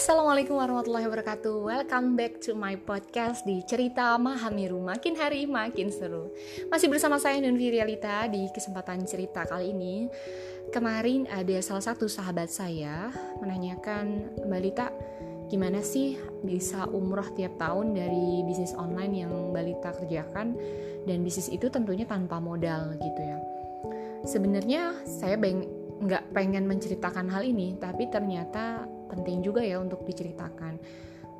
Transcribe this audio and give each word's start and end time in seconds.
Assalamualaikum 0.00 0.56
warahmatullahi 0.56 1.12
wabarakatuh. 1.12 1.60
Welcome 1.60 2.16
back 2.16 2.40
to 2.40 2.56
my 2.56 2.72
podcast 2.72 3.44
di 3.44 3.60
Cerita 3.68 4.16
Mahamiru 4.16 4.80
Makin 4.80 5.12
hari 5.12 5.44
makin 5.44 5.92
seru. 5.92 6.32
Masih 6.72 6.88
bersama 6.88 7.20
saya 7.20 7.36
Nunvi 7.36 7.68
Realita 7.68 8.24
di 8.24 8.48
kesempatan 8.48 9.04
cerita 9.04 9.44
kali 9.44 9.76
ini. 9.76 10.08
Kemarin 10.72 11.28
ada 11.28 11.52
salah 11.60 11.84
satu 11.84 12.08
sahabat 12.08 12.48
saya 12.48 13.12
menanyakan 13.44 14.40
Mbak 14.40 14.60
Lita 14.64 14.88
gimana 15.52 15.84
sih 15.84 16.16
bisa 16.48 16.88
umroh 16.88 17.28
tiap 17.36 17.60
tahun 17.60 17.92
dari 17.92 18.40
bisnis 18.48 18.72
online 18.72 19.28
yang 19.28 19.52
Mbak 19.52 19.64
Lita 19.68 19.90
kerjakan? 20.00 20.56
Dan 21.04 21.20
bisnis 21.20 21.52
itu 21.52 21.68
tentunya 21.68 22.08
tanpa 22.08 22.40
modal 22.40 22.96
gitu 22.96 23.20
ya. 23.20 23.36
Sebenarnya 24.24 24.96
saya 25.04 25.36
nggak 26.00 26.32
pengen 26.32 26.64
menceritakan 26.64 27.28
hal 27.28 27.44
ini 27.44 27.76
Tapi 27.76 28.08
ternyata 28.08 28.88
penting 29.10 29.42
juga 29.42 29.60
ya 29.60 29.82
untuk 29.82 30.06
diceritakan. 30.06 30.78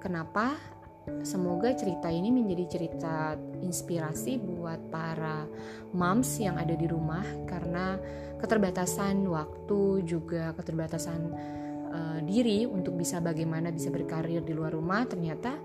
Kenapa? 0.02 0.58
Semoga 1.24 1.72
cerita 1.74 2.12
ini 2.12 2.28
menjadi 2.28 2.78
cerita 2.78 3.34
inspirasi 3.64 4.36
buat 4.36 4.92
para 4.92 5.48
moms 5.96 6.38
yang 6.38 6.60
ada 6.60 6.76
di 6.76 6.86
rumah 6.86 7.24
karena 7.48 7.96
keterbatasan 8.38 9.24
waktu 9.26 10.04
juga 10.04 10.52
keterbatasan 10.54 11.20
uh, 11.90 12.18
diri 12.22 12.68
untuk 12.68 12.94
bisa 13.00 13.18
bagaimana 13.18 13.72
bisa 13.74 13.88
berkarir 13.88 14.44
di 14.44 14.52
luar 14.54 14.76
rumah 14.76 15.08
ternyata 15.08 15.56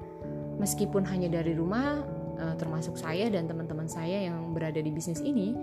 meskipun 0.57 1.03
hanya 1.07 1.29
dari 1.29 1.53
rumah 1.53 2.01
uh, 2.37 2.55
termasuk 2.59 2.99
saya 2.99 3.27
dan 3.31 3.47
teman-teman 3.49 3.87
saya 3.89 4.29
yang 4.29 4.53
berada 4.55 4.77
di 4.79 4.91
bisnis 4.91 5.19
ini 5.23 5.55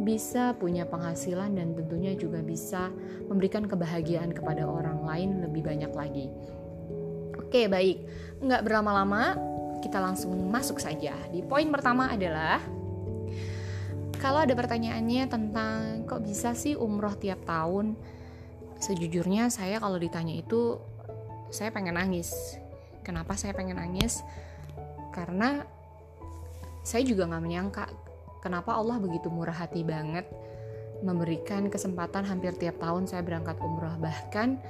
bisa 0.00 0.56
punya 0.56 0.88
penghasilan 0.88 1.54
dan 1.54 1.76
tentunya 1.76 2.16
juga 2.16 2.40
bisa 2.40 2.88
memberikan 3.28 3.66
kebahagiaan 3.68 4.32
kepada 4.32 4.64
orang 4.64 5.04
lain 5.04 5.44
lebih 5.44 5.66
banyak 5.66 5.92
lagi. 5.92 6.26
Oke, 7.36 7.66
baik. 7.66 7.98
Nggak 8.40 8.62
berlama-lama, 8.62 9.34
kita 9.82 9.98
langsung 9.98 10.32
masuk 10.48 10.78
saja. 10.78 11.16
Di 11.34 11.42
poin 11.42 11.66
pertama 11.68 12.06
adalah 12.12 12.62
kalau 14.20 14.44
ada 14.44 14.52
pertanyaannya 14.52 15.24
tentang 15.32 16.04
kok 16.04 16.20
bisa 16.20 16.52
sih 16.52 16.76
umroh 16.76 17.16
tiap 17.16 17.40
tahun, 17.48 17.96
sejujurnya 18.76 19.48
saya 19.48 19.80
kalau 19.80 19.96
ditanya 19.96 20.36
itu 20.36 20.76
saya 21.48 21.72
pengen 21.72 21.96
nangis. 21.96 22.60
Kenapa 23.00 23.34
saya 23.34 23.56
pengen 23.56 23.80
nangis? 23.80 24.20
Karena 25.10 25.64
saya 26.80 27.02
juga 27.04 27.28
nggak 27.28 27.42
menyangka 27.42 27.84
kenapa 28.40 28.76
Allah 28.76 28.96
begitu 28.96 29.28
murah 29.28 29.54
hati 29.54 29.84
banget 29.84 30.26
memberikan 31.00 31.68
kesempatan 31.72 32.28
hampir 32.28 32.52
tiap 32.56 32.76
tahun 32.80 33.08
saya 33.08 33.24
berangkat 33.24 33.56
umroh 33.60 33.96
bahkan 33.96 34.60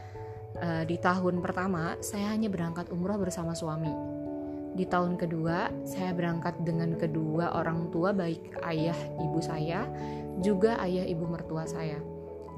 uh, 0.59 0.83
di 0.87 0.97
tahun 0.99 1.43
pertama 1.43 1.99
saya 2.03 2.31
hanya 2.35 2.51
berangkat 2.51 2.91
umroh 2.91 3.19
bersama 3.19 3.55
suami. 3.55 3.91
Di 4.71 4.87
tahun 4.87 5.19
kedua 5.19 5.71
saya 5.83 6.15
berangkat 6.15 6.63
dengan 6.63 6.95
kedua 6.95 7.59
orang 7.59 7.91
tua 7.91 8.15
baik 8.15 8.63
ayah 8.71 8.97
ibu 9.19 9.43
saya 9.43 9.87
juga 10.39 10.79
ayah 10.87 11.05
ibu 11.07 11.27
mertua 11.27 11.67
saya. 11.67 11.99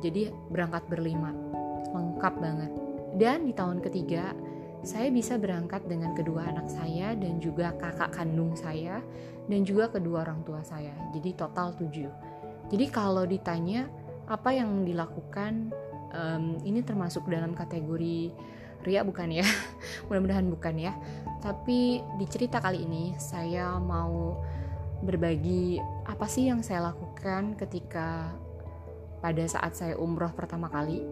Jadi 0.04 0.28
berangkat 0.52 0.84
berlima. 0.92 1.32
Lengkap 1.92 2.34
banget. 2.36 2.72
Dan 3.16 3.48
di 3.48 3.52
tahun 3.52 3.80
ketiga 3.84 4.32
saya 4.82 5.14
bisa 5.14 5.38
berangkat 5.38 5.86
dengan 5.86 6.10
kedua 6.10 6.50
anak 6.50 6.66
saya 6.66 7.14
dan 7.14 7.38
juga 7.38 7.70
kakak 7.78 8.18
kandung 8.18 8.58
saya 8.58 8.98
dan 9.46 9.62
juga 9.62 9.90
kedua 9.90 10.26
orang 10.26 10.42
tua 10.42 10.62
saya. 10.66 10.90
Jadi 11.14 11.38
total 11.38 11.74
tujuh. 11.78 12.10
Jadi 12.66 12.86
kalau 12.90 13.22
ditanya 13.22 13.86
apa 14.26 14.50
yang 14.50 14.82
dilakukan, 14.82 15.70
um, 16.10 16.58
ini 16.66 16.82
termasuk 16.82 17.26
dalam 17.30 17.54
kategori 17.54 18.34
ria 18.82 19.06
bukan 19.06 19.30
ya? 19.30 19.46
Mudah-mudahan 20.10 20.50
bukan 20.50 20.74
ya. 20.78 20.92
Tapi 21.38 22.02
di 22.18 22.26
cerita 22.26 22.58
kali 22.58 22.82
ini 22.82 23.14
saya 23.22 23.78
mau 23.78 24.42
berbagi 25.02 25.82
apa 26.06 26.26
sih 26.30 26.50
yang 26.50 26.62
saya 26.62 26.90
lakukan 26.90 27.58
ketika 27.58 28.30
pada 29.22 29.46
saat 29.46 29.78
saya 29.78 29.94
umroh 29.94 30.30
pertama 30.34 30.66
kali. 30.66 31.02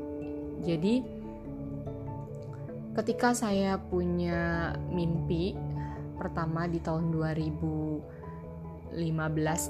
Jadi 0.63 1.20
ketika 2.95 3.31
saya 3.37 3.79
punya 3.79 4.75
mimpi 4.91 5.55
pertama 6.19 6.67
di 6.69 6.83
tahun 6.83 7.15
2015 7.15 8.97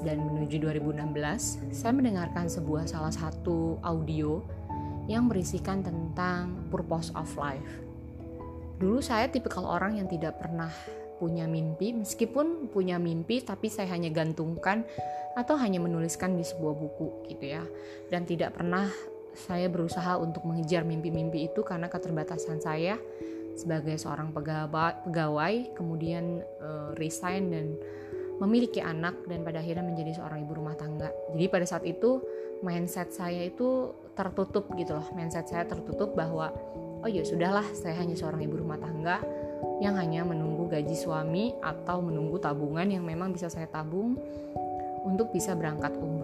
dan 0.03 0.17
menuju 0.19 0.57
2016, 0.59 1.71
saya 1.71 1.93
mendengarkan 1.93 2.49
sebuah 2.49 2.89
salah 2.89 3.13
satu 3.13 3.77
audio 3.85 4.41
yang 5.05 5.29
berisikan 5.29 5.85
tentang 5.85 6.67
purpose 6.73 7.13
of 7.13 7.29
life. 7.37 7.81
Dulu 8.81 8.97
saya 8.97 9.29
tipikal 9.29 9.63
orang 9.69 10.01
yang 10.01 10.09
tidak 10.09 10.41
pernah 10.41 10.73
punya 11.21 11.45
mimpi, 11.45 11.93
meskipun 11.93 12.73
punya 12.73 12.97
mimpi 12.97 13.45
tapi 13.45 13.69
saya 13.69 13.93
hanya 13.93 14.09
gantungkan 14.09 14.81
atau 15.37 15.53
hanya 15.61 15.77
menuliskan 15.77 16.33
di 16.33 16.41
sebuah 16.41 16.73
buku 16.73 17.29
gitu 17.29 17.45
ya. 17.45 17.63
Dan 18.09 18.25
tidak 18.25 18.57
pernah 18.57 18.89
saya 19.33 19.71
berusaha 19.71 20.19
untuk 20.19 20.43
mengejar 20.43 20.83
mimpi-mimpi 20.83 21.47
itu 21.47 21.63
karena 21.63 21.87
keterbatasan 21.87 22.59
saya 22.59 22.99
sebagai 23.55 23.99
seorang 23.99 24.31
pegawai, 24.31 25.07
pegawai 25.07 25.75
kemudian 25.75 26.43
uh, 26.63 26.91
resign 26.95 27.51
dan 27.51 27.67
memiliki 28.41 28.81
anak 28.81 29.21
dan 29.29 29.45
pada 29.45 29.61
akhirnya 29.61 29.85
menjadi 29.85 30.17
seorang 30.17 30.41
ibu 30.41 30.57
rumah 30.57 30.73
tangga. 30.73 31.13
Jadi 31.35 31.45
pada 31.45 31.65
saat 31.67 31.85
itu 31.85 32.23
mindset 32.65 33.13
saya 33.13 33.45
itu 33.45 33.93
tertutup 34.17 34.65
gitu 34.73 34.97
loh. 34.97 35.05
Mindset 35.13 35.45
saya 35.45 35.63
tertutup 35.69 36.17
bahwa 36.17 36.49
oh 37.01 37.09
ya 37.09 37.21
sudahlah, 37.21 37.65
saya 37.77 37.97
hanya 38.01 38.17
seorang 38.17 38.41
ibu 38.45 38.57
rumah 38.57 38.81
tangga 38.81 39.21
yang 39.81 39.97
hanya 39.97 40.25
menunggu 40.25 40.69
gaji 40.69 40.93
suami 40.93 41.53
atau 41.61 42.01
menunggu 42.01 42.37
tabungan 42.37 42.85
yang 42.85 43.05
memang 43.05 43.33
bisa 43.33 43.49
saya 43.49 43.65
tabung 43.69 44.17
untuk 45.01 45.33
bisa 45.33 45.57
berangkat 45.57 45.97
umroh. 45.97 46.20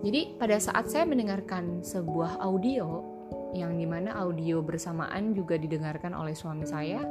Jadi 0.00 0.32
pada 0.40 0.56
saat 0.56 0.88
saya 0.88 1.04
mendengarkan 1.04 1.84
sebuah 1.84 2.40
audio 2.40 3.04
yang 3.52 3.76
di 3.76 3.84
mana 3.84 4.16
audio 4.16 4.64
bersamaan 4.64 5.36
juga 5.36 5.60
didengarkan 5.60 6.16
oleh 6.16 6.32
suami 6.32 6.64
saya 6.64 7.04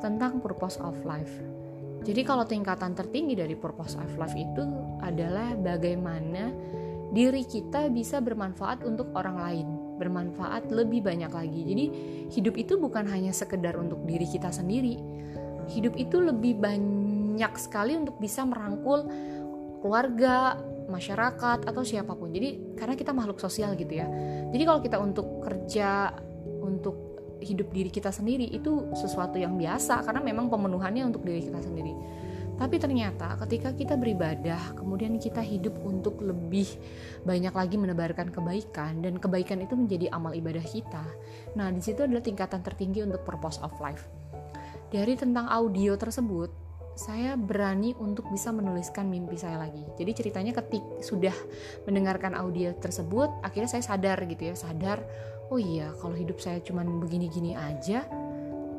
tentang 0.00 0.40
purpose 0.40 0.80
of 0.80 0.96
life. 1.04 1.32
Jadi 2.02 2.24
kalau 2.26 2.42
tingkatan 2.42 2.98
tertinggi 2.98 3.38
dari 3.38 3.54
purpose 3.54 3.94
of 4.00 4.10
life 4.18 4.34
itu 4.34 4.64
adalah 5.04 5.54
bagaimana 5.54 6.50
diri 7.12 7.44
kita 7.44 7.92
bisa 7.92 8.18
bermanfaat 8.18 8.82
untuk 8.82 9.12
orang 9.14 9.36
lain, 9.38 9.68
bermanfaat 10.00 10.72
lebih 10.72 11.04
banyak 11.04 11.30
lagi. 11.30 11.60
Jadi 11.68 11.84
hidup 12.32 12.54
itu 12.56 12.80
bukan 12.80 13.06
hanya 13.12 13.30
sekedar 13.30 13.76
untuk 13.76 14.02
diri 14.08 14.24
kita 14.24 14.48
sendiri. 14.48 14.96
Hidup 15.70 15.94
itu 16.00 16.18
lebih 16.18 16.58
banyak 16.58 17.52
sekali 17.60 17.94
untuk 17.94 18.18
bisa 18.18 18.42
merangkul 18.42 19.06
keluarga, 19.84 20.58
masyarakat 20.92 21.64
atau 21.64 21.82
siapa 21.82 22.12
pun. 22.12 22.28
Jadi 22.28 22.76
karena 22.76 22.92
kita 22.92 23.16
makhluk 23.16 23.40
sosial 23.40 23.72
gitu 23.80 23.96
ya. 23.96 24.06
Jadi 24.52 24.62
kalau 24.68 24.80
kita 24.84 25.00
untuk 25.00 25.40
kerja 25.40 26.12
untuk 26.60 27.12
hidup 27.42 27.74
diri 27.74 27.90
kita 27.90 28.14
sendiri 28.14 28.46
itu 28.52 28.92
sesuatu 28.94 29.34
yang 29.40 29.58
biasa 29.58 30.06
karena 30.06 30.22
memang 30.22 30.46
pemenuhannya 30.52 31.08
untuk 31.08 31.24
diri 31.26 31.42
kita 31.42 31.58
sendiri. 31.58 31.92
Tapi 32.62 32.78
ternyata 32.78 33.34
ketika 33.42 33.74
kita 33.74 33.98
beribadah, 33.98 34.78
kemudian 34.78 35.18
kita 35.18 35.42
hidup 35.42 35.74
untuk 35.82 36.22
lebih 36.22 36.68
banyak 37.26 37.50
lagi 37.50 37.74
menebarkan 37.74 38.30
kebaikan 38.30 39.02
dan 39.02 39.18
kebaikan 39.18 39.58
itu 39.66 39.74
menjadi 39.74 40.14
amal 40.14 40.30
ibadah 40.30 40.62
kita. 40.62 41.02
Nah, 41.58 41.74
di 41.74 41.82
situ 41.82 42.06
adalah 42.06 42.22
tingkatan 42.22 42.62
tertinggi 42.62 43.02
untuk 43.02 43.26
purpose 43.26 43.58
of 43.66 43.74
life. 43.82 44.06
Dari 44.94 45.18
tentang 45.18 45.50
audio 45.50 45.98
tersebut, 45.98 46.61
saya 46.92 47.40
berani 47.40 47.96
untuk 47.96 48.28
bisa 48.28 48.52
menuliskan 48.52 49.08
mimpi 49.08 49.40
saya 49.40 49.56
lagi. 49.56 49.80
Jadi 49.96 50.10
ceritanya 50.12 50.52
ketik 50.52 50.84
sudah 51.00 51.34
mendengarkan 51.88 52.36
audio 52.36 52.76
tersebut, 52.76 53.32
akhirnya 53.40 53.70
saya 53.72 53.84
sadar 53.84 54.20
gitu 54.28 54.52
ya, 54.52 54.54
sadar, 54.54 55.00
oh 55.48 55.56
iya 55.56 55.92
kalau 56.00 56.12
hidup 56.12 56.36
saya 56.36 56.60
cuman 56.60 57.00
begini-gini 57.00 57.56
aja, 57.56 58.04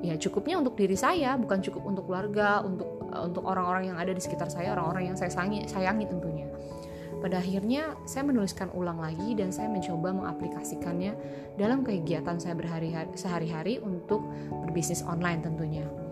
ya 0.06 0.14
cukupnya 0.20 0.62
untuk 0.62 0.78
diri 0.78 0.94
saya, 0.94 1.34
bukan 1.40 1.64
cukup 1.66 1.84
untuk 1.90 2.06
keluarga, 2.06 2.62
untuk 2.62 3.10
uh, 3.10 3.26
untuk 3.26 3.44
orang-orang 3.50 3.94
yang 3.94 3.98
ada 3.98 4.14
di 4.14 4.22
sekitar 4.22 4.52
saya, 4.52 4.78
orang-orang 4.78 5.14
yang 5.14 5.18
saya 5.18 5.34
sayangi, 5.34 5.66
sayangi 5.66 6.06
tentunya. 6.06 6.48
Pada 7.24 7.40
akhirnya 7.40 7.96
saya 8.04 8.28
menuliskan 8.28 8.68
ulang 8.76 9.00
lagi 9.00 9.32
dan 9.32 9.48
saya 9.56 9.72
mencoba 9.72 10.12
mengaplikasikannya 10.12 11.16
dalam 11.56 11.80
kegiatan 11.88 12.36
saya 12.36 12.52
sehari-hari 13.16 13.80
untuk 13.80 14.28
berbisnis 14.68 15.08
online 15.08 15.40
tentunya. 15.40 16.03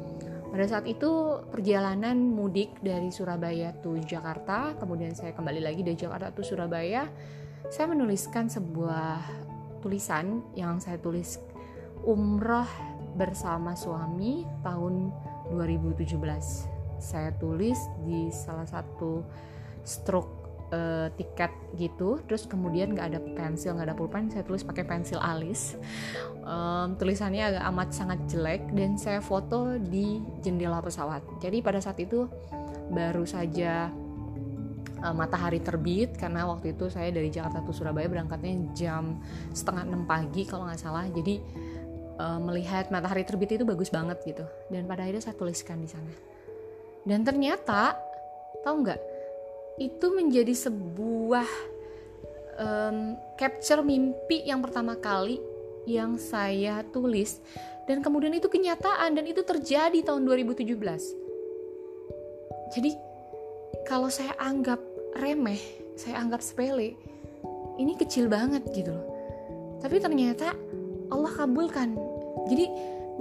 Pada 0.52 0.68
saat 0.68 0.84
itu 0.84 1.40
perjalanan 1.48 2.20
mudik 2.20 2.76
dari 2.84 3.08
Surabaya 3.08 3.72
to 3.80 3.96
Jakarta, 4.04 4.76
kemudian 4.76 5.16
saya 5.16 5.32
kembali 5.32 5.64
lagi 5.64 5.80
dari 5.80 5.96
Jakarta 5.96 6.36
to 6.36 6.44
Surabaya, 6.44 7.08
saya 7.72 7.88
menuliskan 7.88 8.52
sebuah 8.52 9.24
tulisan 9.80 10.44
yang 10.60 10.84
saya 10.84 11.00
tulis 11.00 11.40
umroh 12.04 12.68
bersama 13.16 13.80
suami 13.80 14.44
tahun 14.60 15.16
2017. 15.56 16.20
Saya 17.00 17.32
tulis 17.40 17.80
di 18.04 18.28
salah 18.36 18.68
satu 18.68 19.24
stroke 19.88 20.41
uh, 20.72 21.08
tiket 21.20 21.52
gitu 21.78 22.20
terus 22.26 22.48
kemudian 22.48 22.96
nggak 22.96 23.08
ada 23.16 23.20
pensil 23.36 23.76
nggak 23.76 23.92
ada 23.92 23.96
pulpen 23.96 24.32
saya 24.32 24.44
tulis 24.44 24.64
pakai 24.66 24.84
pensil 24.88 25.20
alis. 25.22 25.76
Um, 26.42 26.98
tulisannya 26.98 27.54
agak 27.54 27.64
amat 27.70 27.90
sangat 27.94 28.20
jelek 28.26 28.64
dan 28.74 28.98
saya 28.98 29.22
foto 29.22 29.78
di 29.78 30.20
jendela 30.42 30.82
pesawat. 30.82 31.22
Jadi 31.38 31.62
pada 31.62 31.78
saat 31.78 32.02
itu 32.02 32.26
baru 32.92 33.24
saja 33.24 33.94
uh, 35.06 35.16
matahari 35.16 35.62
terbit 35.62 36.18
karena 36.18 36.50
waktu 36.50 36.74
itu 36.74 36.90
saya 36.90 37.14
dari 37.14 37.30
Jakarta 37.30 37.62
ke 37.62 37.72
Surabaya 37.72 38.10
berangkatnya 38.10 38.74
jam 38.74 39.22
setengah 39.54 39.86
enam 39.86 40.04
pagi 40.10 40.44
kalau 40.50 40.66
nggak 40.66 40.82
salah. 40.82 41.06
Jadi 41.08 41.40
uh, 42.18 42.40
melihat 42.42 42.90
matahari 42.90 43.24
terbit 43.24 43.56
itu 43.56 43.64
bagus 43.64 43.94
banget 43.94 44.18
gitu. 44.26 44.44
Dan 44.74 44.90
pada 44.90 45.06
akhirnya 45.06 45.24
saya 45.24 45.36
tuliskan 45.38 45.80
di 45.80 45.90
sana. 45.90 46.14
Dan 47.02 47.26
ternyata 47.26 47.98
tahu 48.62 48.86
nggak 48.86 49.11
itu 49.80 50.08
menjadi 50.12 50.52
sebuah 50.52 51.48
um, 52.60 53.16
capture 53.40 53.86
mimpi 53.86 54.44
yang 54.44 54.60
pertama 54.60 54.98
kali 54.98 55.40
yang 55.88 56.20
saya 56.20 56.84
tulis. 56.90 57.40
Dan 57.88 58.00
kemudian 58.00 58.32
itu 58.32 58.48
kenyataan 58.48 59.18
dan 59.18 59.26
itu 59.26 59.42
terjadi 59.42 60.00
tahun 60.06 60.24
2017 60.24 61.22
jadi 62.72 62.96
kalau 63.84 64.08
saya 64.08 64.32
anggap 64.40 64.80
remeh 65.20 65.60
saya 66.00 66.24
anggap 66.24 66.40
sepele 66.40 66.96
ini 67.76 67.94
kecil 68.00 68.32
banget 68.32 68.64
gitu 68.72 68.96
loh. 68.96 69.08
Tapi 69.84 69.98
ternyata 70.00 70.54
Allah 71.12 71.32
kabulkan. 71.34 71.98
Jadi 72.48 72.66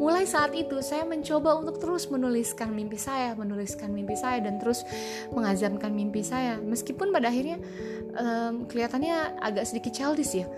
mulai 0.01 0.25
saat 0.25 0.57
itu 0.57 0.81
saya 0.81 1.05
mencoba 1.05 1.61
untuk 1.61 1.77
terus 1.77 2.09
menuliskan 2.09 2.73
mimpi 2.73 2.97
saya, 2.97 3.37
menuliskan 3.37 3.93
mimpi 3.93 4.17
saya 4.17 4.41
dan 4.41 4.57
terus 4.57 4.81
mengazamkan 5.29 5.93
mimpi 5.93 6.25
saya. 6.25 6.57
Meskipun 6.57 7.13
pada 7.13 7.29
akhirnya 7.29 7.61
um, 8.17 8.65
kelihatannya 8.65 9.37
agak 9.45 9.69
sedikit 9.69 9.93
childish 9.93 10.41
ya. 10.41 10.49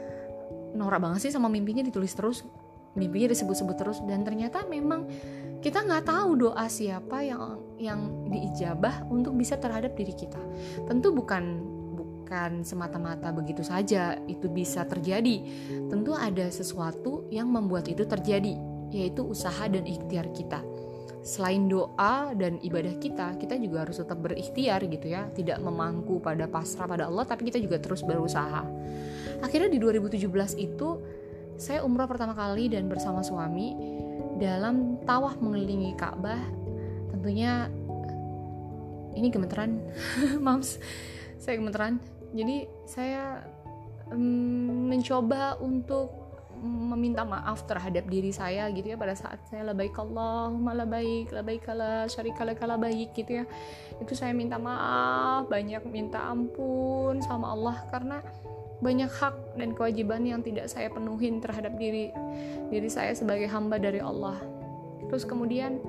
Norak 0.78 1.02
banget 1.02 1.26
sih 1.26 1.32
sama 1.34 1.50
mimpinya 1.50 1.82
ditulis 1.82 2.14
terus, 2.14 2.46
mimpinya 2.94 3.34
disebut-sebut 3.34 3.76
terus 3.76 3.98
dan 4.06 4.22
ternyata 4.22 4.62
memang 4.70 5.10
kita 5.58 5.82
nggak 5.82 6.06
tahu 6.06 6.30
doa 6.38 6.64
siapa 6.70 7.26
yang 7.26 7.58
yang 7.82 8.00
diijabah 8.30 9.10
untuk 9.10 9.34
bisa 9.34 9.58
terhadap 9.58 9.98
diri 9.98 10.14
kita. 10.14 10.38
Tentu 10.86 11.10
bukan 11.10 11.66
bukan 11.98 12.62
semata-mata 12.64 13.34
begitu 13.34 13.66
saja 13.66 14.16
itu 14.30 14.46
bisa 14.46 14.86
terjadi. 14.86 15.44
Tentu 15.90 16.14
ada 16.14 16.46
sesuatu 16.48 17.26
yang 17.28 17.50
membuat 17.50 17.90
itu 17.90 18.06
terjadi 18.08 18.71
yaitu 18.92 19.24
usaha 19.24 19.64
dan 19.66 19.88
ikhtiar 19.88 20.28
kita. 20.36 20.60
Selain 21.22 21.70
doa 21.70 22.34
dan 22.34 22.58
ibadah 22.60 22.98
kita, 22.98 23.38
kita 23.38 23.54
juga 23.56 23.86
harus 23.86 24.02
tetap 24.02 24.18
berikhtiar 24.20 24.82
gitu 24.90 25.06
ya, 25.06 25.30
tidak 25.32 25.62
memangku 25.62 26.18
pada 26.18 26.50
pasrah 26.50 26.84
pada 26.84 27.06
Allah, 27.06 27.24
tapi 27.24 27.46
kita 27.48 27.62
juga 27.62 27.78
terus 27.78 28.02
berusaha. 28.02 28.66
Akhirnya 29.40 29.70
di 29.70 29.78
2017 29.78 30.28
itu 30.58 30.88
saya 31.56 31.86
umrah 31.86 32.10
pertama 32.10 32.34
kali 32.34 32.66
dan 32.70 32.90
bersama 32.90 33.22
suami 33.22 33.74
dalam 34.42 34.98
tawaf 35.06 35.38
mengelilingi 35.38 35.94
Ka'bah. 35.94 36.42
Tentunya 37.14 37.70
ini 39.14 39.28
gemeteran, 39.30 39.78
mams, 40.44 40.82
saya 41.38 41.54
gemeteran. 41.58 42.02
Jadi 42.34 42.66
saya 42.88 43.46
um, 44.10 44.90
mencoba 44.90 45.60
untuk 45.62 46.21
meminta 46.62 47.26
maaf 47.26 47.66
terhadap 47.66 48.06
diri 48.06 48.30
saya 48.30 48.70
gitu 48.70 48.94
ya 48.94 48.96
pada 48.96 49.18
saat 49.18 49.42
saya 49.50 49.66
labaik 49.66 49.98
Allahumma 49.98 50.72
labaik 50.78 51.34
labaik 51.34 51.66
kala 51.66 52.06
kala 52.54 52.78
baik 52.78 53.10
gitu 53.18 53.42
ya. 53.42 53.44
Itu 53.98 54.14
saya 54.14 54.30
minta 54.30 54.62
maaf 54.62 55.50
banyak 55.50 55.82
minta 55.90 56.22
ampun 56.22 57.18
sama 57.20 57.50
Allah 57.50 57.82
karena 57.90 58.22
banyak 58.82 59.10
hak 59.10 59.58
dan 59.58 59.74
kewajiban 59.74 60.22
yang 60.26 60.40
tidak 60.42 60.66
saya 60.66 60.90
penuhin 60.90 61.38
terhadap 61.38 61.74
diri 61.78 62.14
diri 62.70 62.90
saya 62.90 63.10
sebagai 63.14 63.50
hamba 63.50 63.82
dari 63.82 63.98
Allah. 63.98 64.38
Terus 65.10 65.26
kemudian 65.26 65.82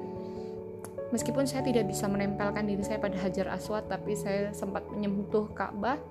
meskipun 1.13 1.45
saya 1.45 1.61
tidak 1.61 1.85
bisa 1.85 2.09
menempelkan 2.09 2.65
diri 2.65 2.81
saya 2.81 2.97
pada 2.97 3.17
hajar 3.21 3.53
aswad 3.53 3.85
tapi 3.85 4.17
saya 4.17 4.49
sempat 4.57 4.81
menyentuh 4.89 5.45
Ka'bah 5.53 6.01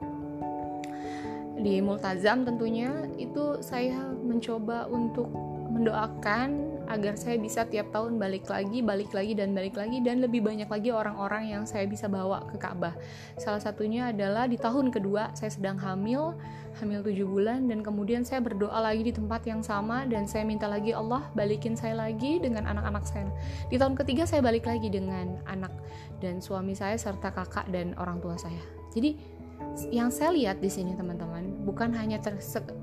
di 1.61 1.85
multazam 1.85 2.49
tentunya 2.49 3.09
itu 3.21 3.61
saya 3.61 4.09
mencoba 4.25 4.89
untuk 4.89 5.29
mendoakan 5.73 6.73
agar 6.93 7.17
saya 7.17 7.41
bisa 7.41 7.65
tiap 7.65 7.89
tahun 7.95 8.21
balik 8.21 8.53
lagi, 8.53 8.85
balik 8.85 9.17
lagi 9.17 9.33
dan 9.33 9.57
balik 9.57 9.81
lagi 9.81 10.05
dan 10.05 10.21
lebih 10.21 10.45
banyak 10.45 10.69
lagi 10.69 10.93
orang-orang 10.93 11.49
yang 11.49 11.65
saya 11.65 11.89
bisa 11.89 12.11
bawa 12.11 12.45
ke 12.53 12.61
Ka'bah. 12.61 12.93
Salah 13.41 13.63
satunya 13.63 14.13
adalah 14.13 14.45
di 14.45 14.61
tahun 14.61 14.93
kedua 14.93 15.33
saya 15.33 15.49
sedang 15.49 15.81
hamil, 15.81 16.37
hamil 16.77 17.01
7 17.01 17.25
bulan 17.25 17.61
dan 17.73 17.81
kemudian 17.81 18.27
saya 18.29 18.45
berdoa 18.45 18.77
lagi 18.85 19.09
di 19.09 19.13
tempat 19.17 19.41
yang 19.49 19.65
sama 19.65 20.05
dan 20.05 20.29
saya 20.29 20.45
minta 20.45 20.69
lagi 20.69 20.93
Allah 20.93 21.25
balikin 21.33 21.73
saya 21.79 21.97
lagi 21.97 22.43
dengan 22.43 22.69
anak-anak 22.69 23.05
saya. 23.09 23.33
Di 23.73 23.81
tahun 23.81 23.97
ketiga 23.97 24.29
saya 24.29 24.45
balik 24.45 24.69
lagi 24.69 24.93
dengan 24.93 25.41
anak 25.49 25.73
dan 26.21 26.45
suami 26.45 26.77
saya 26.77 27.01
serta 27.01 27.33
kakak 27.33 27.73
dan 27.73 27.97
orang 27.97 28.21
tua 28.21 28.37
saya. 28.37 28.61
Jadi 28.93 29.41
yang 29.89 30.13
saya 30.13 30.33
lihat 30.37 30.61
di 30.61 30.69
sini 30.69 30.93
teman-teman 30.93 31.65
bukan 31.65 31.97
hanya 31.97 32.21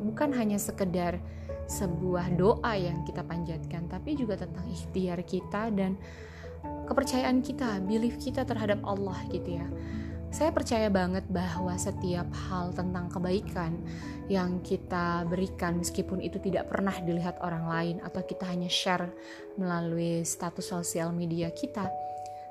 bukan 0.02 0.34
hanya 0.34 0.58
sekedar 0.58 1.22
sebuah 1.70 2.34
doa 2.34 2.74
yang 2.74 3.06
kita 3.06 3.22
panjatkan 3.22 3.86
tapi 3.86 4.18
juga 4.18 4.42
tentang 4.42 4.66
ikhtiar 4.74 5.22
kita 5.22 5.70
dan 5.70 6.02
kepercayaan 6.90 7.46
kita, 7.46 7.80
belief 7.86 8.18
kita 8.18 8.44
terhadap 8.44 8.82
Allah 8.84 9.16
gitu 9.30 9.62
ya. 9.62 9.68
Saya 10.30 10.54
percaya 10.54 10.94
banget 10.94 11.26
bahwa 11.26 11.74
setiap 11.74 12.30
hal 12.50 12.70
tentang 12.78 13.10
kebaikan 13.10 13.82
yang 14.30 14.62
kita 14.62 15.26
berikan 15.26 15.82
meskipun 15.82 16.22
itu 16.22 16.38
tidak 16.38 16.70
pernah 16.70 16.94
dilihat 17.02 17.42
orang 17.42 17.66
lain 17.66 17.96
atau 18.06 18.22
kita 18.22 18.46
hanya 18.46 18.70
share 18.70 19.10
melalui 19.58 20.22
status 20.22 20.70
sosial 20.70 21.10
media 21.10 21.50
kita, 21.50 21.90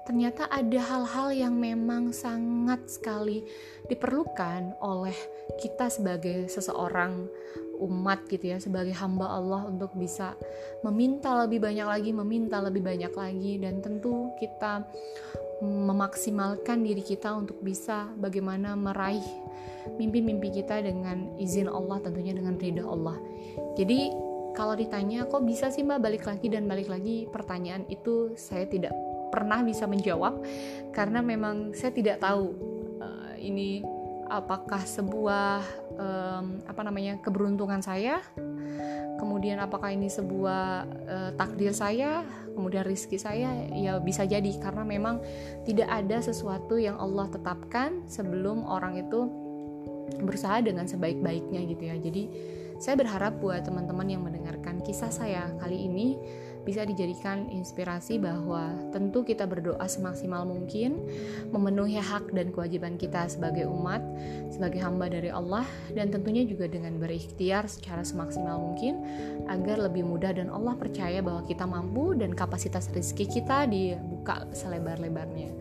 ternyata 0.08 0.48
ada 0.48 0.80
hal-hal 0.80 1.28
yang 1.36 1.54
memang 1.60 2.16
sangat 2.16 2.80
sekali 2.88 3.44
diperlukan 3.92 4.80
oleh 4.80 5.12
kita 5.60 5.92
sebagai 5.92 6.48
seseorang 6.48 7.28
umat 7.84 8.24
gitu 8.26 8.56
ya 8.56 8.58
sebagai 8.58 8.96
hamba 8.96 9.28
Allah 9.28 9.68
untuk 9.68 9.92
bisa 9.94 10.32
meminta 10.80 11.36
lebih 11.44 11.60
banyak 11.60 11.84
lagi 11.84 12.10
meminta 12.16 12.56
lebih 12.64 12.80
banyak 12.80 13.12
lagi. 13.12 13.60
Dan 13.60 13.84
tentu 13.84 14.32
kita 14.40 14.88
memaksimalkan 15.60 16.80
diri 16.80 17.04
kita 17.04 17.36
untuk 17.36 17.60
bisa 17.60 18.08
bagaimana 18.16 18.72
meraih 18.80 19.24
mimpi-mimpi 20.00 20.56
kita 20.56 20.80
dengan 20.80 21.36
izin 21.36 21.68
Allah 21.68 22.00
tentunya 22.00 22.32
dengan 22.32 22.56
ridha 22.56 22.82
Allah. 22.82 23.20
Jadi 23.76 24.08
kalau 24.56 24.74
ditanya 24.74 25.28
kok 25.28 25.44
bisa 25.44 25.68
sih 25.70 25.84
mbak? 25.86 26.02
Balik 26.02 26.24
lagi 26.26 26.48
dan 26.50 26.66
balik 26.66 26.90
lagi 26.90 27.28
pertanyaan 27.30 27.86
itu 27.86 28.34
saya 28.34 28.66
tidak 28.66 29.07
pernah 29.28 29.60
bisa 29.62 29.84
menjawab 29.84 30.42
karena 30.92 31.20
memang 31.20 31.72
saya 31.76 31.92
tidak 31.92 32.20
tahu 32.20 32.52
uh, 33.00 33.34
ini 33.38 33.84
apakah 34.28 34.84
sebuah 34.84 35.64
um, 35.96 36.60
apa 36.68 36.80
namanya 36.84 37.16
keberuntungan 37.24 37.80
saya 37.80 38.20
kemudian 39.16 39.58
apakah 39.58 39.90
ini 39.92 40.12
sebuah 40.12 40.64
uh, 41.08 41.30
takdir 41.40 41.72
saya 41.72 42.22
kemudian 42.52 42.82
rizki 42.82 43.16
saya 43.16 43.54
ya 43.70 44.02
bisa 44.02 44.26
jadi 44.26 44.50
karena 44.58 44.82
memang 44.82 45.22
tidak 45.62 45.88
ada 45.88 46.18
sesuatu 46.18 46.74
yang 46.74 46.98
Allah 46.98 47.30
tetapkan 47.30 48.02
sebelum 48.10 48.66
orang 48.66 48.98
itu 48.98 49.30
berusaha 50.16 50.58
dengan 50.64 50.88
sebaik-baiknya 50.88 51.60
gitu 51.68 51.82
ya. 51.86 51.96
Jadi 52.00 52.22
saya 52.78 52.94
berharap 52.94 53.42
buat 53.42 53.66
teman-teman 53.66 54.06
yang 54.06 54.22
mendengarkan 54.22 54.80
kisah 54.82 55.10
saya 55.10 55.50
kali 55.58 55.86
ini 55.86 56.18
bisa 56.66 56.84
dijadikan 56.84 57.48
inspirasi 57.48 58.20
bahwa 58.20 58.76
tentu 58.92 59.24
kita 59.24 59.48
berdoa 59.48 59.82
semaksimal 59.88 60.44
mungkin 60.44 61.00
memenuhi 61.48 61.96
hak 61.96 62.34
dan 62.34 62.52
kewajiban 62.52 63.00
kita 63.00 63.24
sebagai 63.30 63.64
umat, 63.70 64.04
sebagai 64.52 64.82
hamba 64.84 65.08
dari 65.08 65.32
Allah 65.32 65.64
dan 65.96 66.12
tentunya 66.12 66.44
juga 66.44 66.68
dengan 66.68 67.00
berikhtiar 67.00 67.70
secara 67.70 68.04
semaksimal 68.04 68.60
mungkin 68.60 69.00
agar 69.48 69.80
lebih 69.80 70.04
mudah 70.04 70.36
dan 70.36 70.52
Allah 70.52 70.76
percaya 70.76 71.24
bahwa 71.24 71.46
kita 71.48 71.64
mampu 71.64 72.12
dan 72.12 72.36
kapasitas 72.36 72.92
rezeki 72.92 73.40
kita 73.40 73.64
dibuka 73.64 74.44
selebar-lebarnya. 74.52 75.54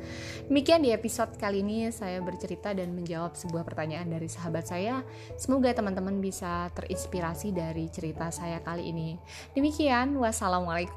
Demikian 0.48 0.84
di 0.84 0.92
episode 0.92 1.36
kali 1.40 1.64
ini 1.64 1.92
saya 1.92 2.20
bercerita 2.24 2.72
dan 2.76 2.96
menjawab 2.96 3.36
sebuah 3.36 3.64
pertanyaan 3.68 4.08
dari 4.12 4.28
sahabat 4.32 4.68
saya. 4.68 5.04
Semoga 5.36 5.76
teman-teman 5.76 6.20
bisa 6.24 6.72
terinspirasi 6.76 7.52
dari 7.52 7.88
cerita 7.92 8.32
saya 8.32 8.64
kali 8.64 8.92
ini. 8.92 9.20
Demikian, 9.56 10.16
wassalamualaikum 10.16 10.97